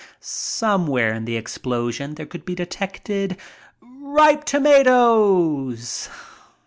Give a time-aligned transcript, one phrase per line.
[0.19, 3.37] Somewhere in the explosion there could be detected
[3.83, 6.09] "ripe tomatoes."